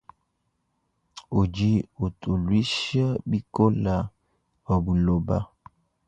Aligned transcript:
Udi 1.39 1.71
utuluisha 2.05 3.05
bikola 3.29 3.95
habuloba. 4.67 5.37